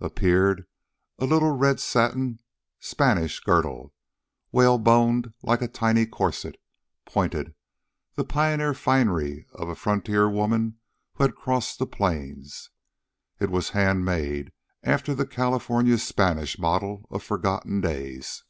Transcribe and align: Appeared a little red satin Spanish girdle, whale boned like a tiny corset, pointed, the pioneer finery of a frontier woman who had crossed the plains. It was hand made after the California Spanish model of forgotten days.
Appeared 0.00 0.64
a 1.18 1.26
little 1.26 1.50
red 1.50 1.80
satin 1.80 2.38
Spanish 2.78 3.40
girdle, 3.40 3.92
whale 4.52 4.78
boned 4.78 5.34
like 5.42 5.60
a 5.60 5.66
tiny 5.66 6.06
corset, 6.06 6.54
pointed, 7.04 7.52
the 8.14 8.22
pioneer 8.22 8.74
finery 8.74 9.48
of 9.54 9.68
a 9.68 9.74
frontier 9.74 10.30
woman 10.30 10.78
who 11.14 11.24
had 11.24 11.34
crossed 11.34 11.80
the 11.80 11.86
plains. 11.88 12.70
It 13.40 13.50
was 13.50 13.70
hand 13.70 14.04
made 14.04 14.52
after 14.84 15.16
the 15.16 15.26
California 15.26 15.98
Spanish 15.98 16.60
model 16.60 17.08
of 17.10 17.24
forgotten 17.24 17.80
days. 17.80 18.44